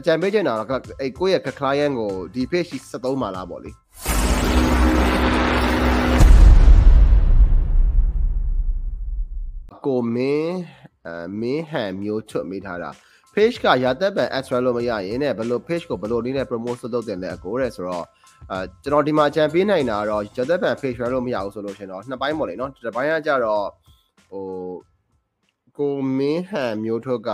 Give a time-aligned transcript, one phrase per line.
[0.00, 0.68] အကြံပေးချင်တာတော့
[1.00, 3.70] အဲ့ကိုယ့်ရဲ့ client ကိုဒီ page 73မှာလားပေါ့လေ
[9.86, 10.56] ကိုမင်း
[11.06, 11.10] အ
[11.40, 12.90] မင်းဟန်မျိုးချွတ်မိထားတာ
[13.34, 18.04] page ကရာသက်ပံ ads လို့မရရင်ねဘယ်လို page ကိုဘယ်လိုနည်းနဲ့ promote လုပ်တင်လဲအကိုတဲ့ဆိုတော့
[18.50, 23.66] အာကျွန်တော်ဒီမှာကြံပေးနိုင်တာတော့ရာသက်ပံ page လို့မရဘူးဆိုလို့ရှင်တော့နှစ်ပိုင်းပေါ့လေနော်တစ်ပိုင်းကကြတော့
[24.30, 24.44] ဟို
[25.78, 27.30] ကိုမင်းဟန်မျိုးထုတ်က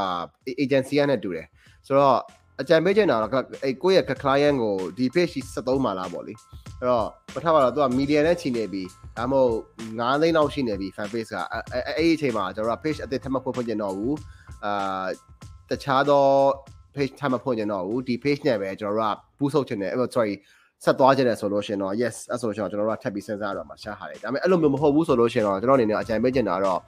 [0.62, 1.46] agency ကနဲ့တူတယ်
[1.86, 2.18] ဆိုတော့
[2.60, 6.34] အကြံပေးချင်တာတော့အဲ့ကိုယ့်ရဲ့ client ကိုဒီ page 73မှာလားပေါ့လေ
[6.80, 8.82] အဲ့တော့ပထမတော့သူက media နဲ့ချီနေပြီ
[9.16, 9.54] ဒါမှမဟုတ်
[9.90, 11.36] 9သိန်းလောက်ရှိနေပြီ fan page က
[11.72, 14.16] အဲ့အဲ့ဒီအချိန်မှာကျွန်တော်က page အသစ်ထပ်မဖွင့်ဖွင့်ကျင်တော့ဘူး
[14.64, 15.06] အာ
[15.70, 16.24] တခြားသော
[16.96, 20.34] page ထပ်မဖွင့်ကျင်တော့ဘူးဒီ page နဲ့ပဲကျွန်တော်တို့ကပူးဆုပ်ချင်တယ်အဲ့ sorry
[20.84, 26.80] ဆက်သွားကြတယ်ဆိုလို့ရှင်တော့ yes အဲ့ဆိုကျွန်တော်တို့ကထပ်ပြီးစဉ်းစားရတော့မှာရှားဟာတယ်ဒါပေမဲ့အဲ့လိုမျိုးမဟုတ်ဘူးဆိုလို့ရှင်တော့ကျွန်တော်အနေနဲ့အကြံပေးချင်တာတော့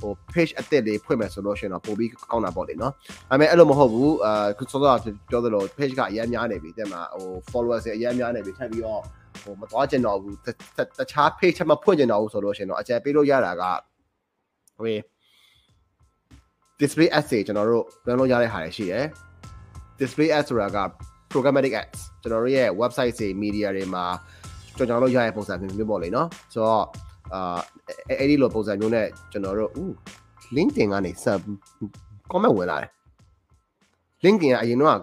[0.00, 2.92] ဟို page အသစ်လေးဖွင့်မယ်ဆိုလို့ရှင်တော့ပို့ပြီးကောင်းတာပေါ့လေနော်
[3.30, 4.94] ဒါပေမဲ့အဲ့လိုမဟုတ်ဘူးအာခုစောစော
[5.30, 9.00] ပြောသလို page ကအများများနေပြီတဲ့မှာဟို followers တွေအများများနေပြီထပ်ပြီးတော့
[9.42, 10.36] ဟိုမသွားကျင်တော့ဘူး
[10.98, 13.62] တခြား page ထပ်မဖွင့်ကျင်တော့ဘူးဆိုလို့ရှင်တော့အကြံပေးလို့ရတာက
[14.78, 14.96] ဟို
[16.80, 19.04] display ads တွေကျွန်တော်တို့ run လုပ်ရတဲ့ဟာတွေရှိတယ်
[20.00, 20.78] display ads ဆိုတာက
[21.32, 24.04] programmatic ads ကျွန်တော်တို့ရဲ့ website တွေ media တွေမှာ
[24.76, 26.84] ကြောင်ကြောင်လို့ရတဲ့ပုံစံမျိုးမျိုးပေါ့လေနော်ဆိုတော့
[27.34, 27.58] အာ
[28.20, 29.70] အဲ့ဒီလိုပုံစံမျိုးနဲ့ကျွန်တော်တို့
[30.56, 31.40] LinkedIn ကနေ sub
[32.32, 32.90] comment ဝင်လာတယ်
[34.24, 34.98] LinkedIn ကအရင်တော့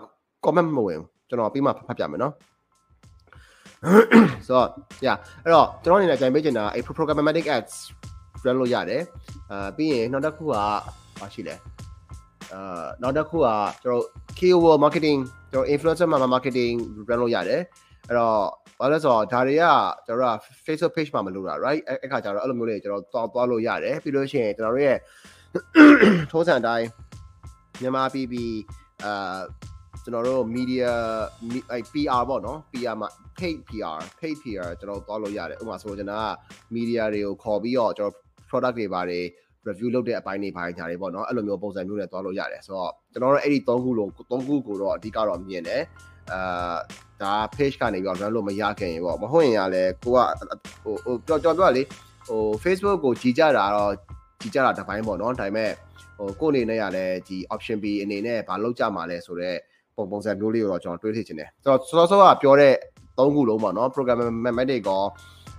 [0.46, 1.00] comment မဝင်
[1.30, 2.34] ကျွန်တော်ပြီးမှဖတ်ပြမယ်နော်
[4.48, 4.68] ဆိုတော့
[5.06, 7.76] yeah အဲ့တော့ကျွန်တော်အနေနဲ့ကြိုင်ပေးချင်တာအဲ့ programmatic ads
[8.46, 9.02] run လို့ရတယ်
[9.52, 10.50] အာပြီးရင်နောက်တစ်ခုက
[11.20, 11.56] ဘာရှိလဲ
[12.54, 13.48] အာနောက်တစ်ခုက
[13.84, 14.04] ကျွန်တော်
[14.38, 15.20] keyword marketing
[15.52, 16.76] ကျွန်တော် influencer marketing
[17.10, 17.62] run လုပ်ရတယ်
[18.08, 18.40] အဲ့တော့
[18.80, 19.66] ဘာလဲဆိုတော့ဒါတွေက
[20.06, 24.98] ကျွန်တော်တို့က Facebook page မှာမလုပ်တာ right အဲ့ခါကျတော့အဲ့လိုမျိုးလေးကျွန်တော်သွားသွားလို့ရတယ်ပြီးလို့ရှိရင်ကျွန်တော်တို့ရဲ့
[26.32, 26.88] ထုံးစံအတိုင်း
[27.82, 28.34] မြန်မာ PP
[29.04, 29.38] အာ
[30.04, 30.90] ကျွန်တော်တို့ media
[31.72, 33.10] အဲ PR ပေါ့နော် PR မှာ
[33.40, 36.28] paid PR paid PR ကျွန်တော်သွားလို့ရတယ်ဥပမာဆိုကျွန်တော်က
[36.76, 38.14] media တွေကိုခေါ်ပြီးတော့ကျွန်တော်
[38.50, 39.26] product တွေပါတယ်
[39.68, 44.16] review လုပ်တဲ့အပိုင်းတွေပိုင်းညာတွေပေါ့နော်အဲ့လိုမျိုးပုံစံမျိုးနဲ့သွားလို့ရတယ်ဆိုတော့ကျွန်တော်တို့အဲ့ဒီ၃ခုလုံး၃
[44.48, 45.84] ခုကိုတော့အဓိကတော့မြင်တယ်
[46.32, 46.78] အာ
[47.22, 50.20] ဒါ page ကနေပြီးတော့ run လို့မရခင်ပေါ့မဟုတ်ရင်ကလည်းကိုက
[50.84, 51.84] ဟိုဟိုကြော်ကြော်ပြောလေ
[52.28, 53.94] ဟို Facebook ကိုကြည်ကြတာတော့
[54.42, 55.72] ကြည်ကြတာတစ်ပိုင်းပေါ့နော်ဒါပေမဲ့
[56.18, 59.58] ဟိုကိုအနေနဲ့ကလည်းဒီ option B အနေနဲ့ဘာလုပ်ကြမှာလဲဆိုတော့
[59.98, 62.74] ပုံပုံစံမျိုးလေးကိုတော့ကျွန်တော်တွေးထိချင်တယ်ဆိုတော့စောစောကပြောတဲ့
[63.18, 65.04] ၃ခုလုံးပေါ့နော် programmatic ကော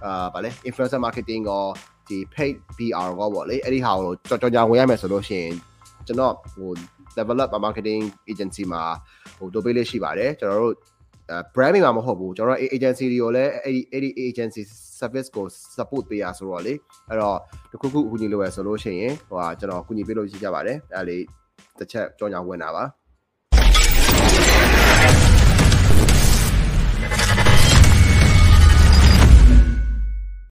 [0.04, 1.64] အာဗာလဲ influencer marketing ကော
[2.08, 5.54] ဒီ paid PR ကောပေါ့လေအဲ့ဒီဟာကိုကြော်ကြော်ညာဝင်ရမယ်ဆိုလို့ရှိရင်
[6.06, 6.70] ကျွန်တော်ဟို
[7.16, 8.82] develop marketing agency မှာ
[9.38, 10.74] ဟိုတိုးပေးလေးရှိပါတယ်ကျွန်တော်တို့
[11.54, 14.62] brand မှာမဟုတ်ဘူးကျွန်တော်တို့ agency တွေကိုလည်းအဲ့ဒီအဲ့ဒီ agency
[15.00, 15.44] service ကို
[15.76, 16.74] support ပေးရဆိုတော့လေ
[17.08, 17.38] အဲ့တော့
[17.72, 21.22] တခုခုအကူအညီလိုရဆိုလို့ရှိရင်ဟိုဟာကျွန်တော်အကူအညီပေးလို့ရှိကြပါတယ်အဲ့ဒါလေး
[21.78, 22.84] တစ်ချက်ကြော်ညာဝင်တာပါ